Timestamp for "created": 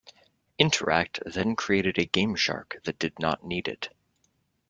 1.55-1.99